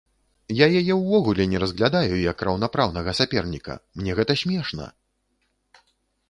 Я 0.59 0.67
яе 0.79 0.93
ўвогуле 1.01 1.45
не 1.51 1.59
разглядаю 1.63 2.15
як 2.31 2.37
раўнапраўнага 2.49 3.15
саперніка, 3.19 3.77
мне 4.01 4.11
гэта 4.21 4.33
смешна! 4.43 4.89